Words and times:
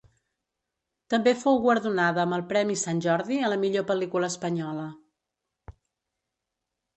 També 1.13 1.33
fou 1.41 1.59
guardonada 1.65 2.23
amb 2.23 2.37
el 2.37 2.43
Premi 2.53 2.77
Sant 2.85 3.03
Jordi 3.07 3.37
a 3.43 3.51
la 3.53 3.59
millor 3.65 3.87
pel·lícula 3.93 4.31
espanyola. 4.35 4.89